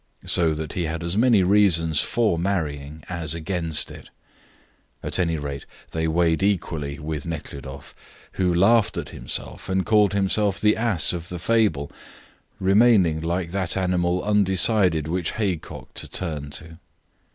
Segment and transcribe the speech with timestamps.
[0.25, 4.09] So that he had as many reasons for marrying as against it;
[5.03, 7.93] at any rate, they weighed equally with Nekhludoff,
[8.31, 11.91] who laughed at himself, and called himself the ass of the fable,
[12.59, 16.79] remaining like that animal undecided which haycock to turn to.